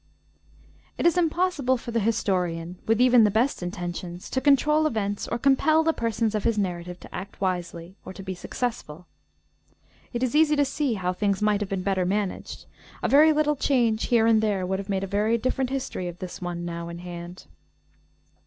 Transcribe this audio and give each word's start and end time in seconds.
It 0.97 1.05
is 1.05 1.15
impossible 1.15 1.77
for 1.77 1.91
the 1.91 1.99
historian, 1.99 2.79
with 2.87 2.99
even 2.99 3.23
the 3.23 3.29
best 3.29 3.61
intentions, 3.61 4.31
to 4.31 4.41
control 4.41 4.87
events 4.87 5.27
or 5.27 5.37
compel 5.37 5.83
the 5.83 5.93
persons 5.93 6.33
of 6.33 6.43
his 6.43 6.57
narrative 6.57 6.99
to 7.01 7.15
act 7.15 7.39
wisely 7.39 7.95
or 8.03 8.11
to 8.13 8.23
be 8.23 8.33
successful. 8.33 9.05
It 10.11 10.23
is 10.23 10.35
easy 10.35 10.55
to 10.55 10.65
see 10.65 10.95
how 10.95 11.13
things 11.13 11.39
might 11.39 11.61
have 11.61 11.69
been 11.69 11.83
better 11.83 12.03
managed; 12.03 12.65
a 13.03 13.07
very 13.07 13.31
little 13.31 13.55
change 13.55 14.05
here 14.05 14.25
and 14.25 14.41
there 14.41 14.65
would 14.65 14.79
have 14.79 14.89
made 14.89 15.03
a 15.03 15.05
very 15.05 15.37
different 15.37 15.69
history 15.69 16.07
of 16.07 16.17
this 16.17 16.41
one 16.41 16.65
now 16.65 16.89
in 16.89 16.97
hand. 16.97 17.45